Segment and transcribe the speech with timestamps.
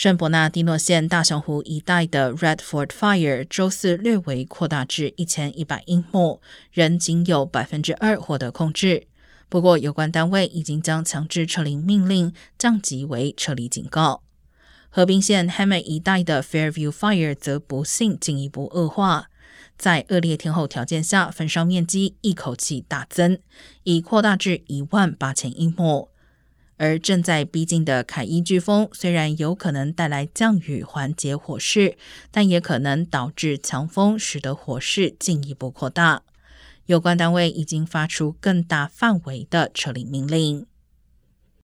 [0.00, 6.40] 圣伯纳蒂诺县大熊湖一带的 Redford Fire 周四略微扩大至一千一百英亩，
[6.72, 9.06] 仍仅有百分之二获得控制。
[9.50, 14.22] 不过，有关单位已经将强制撤离命令降级为撤离警告。
[14.88, 19.26] 河滨县 Hammett 一带的 Fairview Fire 则不幸进一步恶化，
[19.76, 23.38] 在恶劣天候条件下，焚烧面积一口气大增，
[23.82, 26.08] 已扩大至一万八千英亩。
[26.80, 31.98] 而正在逼近的凯伊飓风，虽然有可能带来降雨缓解火势，
[32.30, 36.22] 但也可能导致强风，使得火势进一步扩大。
[36.86, 40.64] 有关单位已经发出更大范围的撤离命令。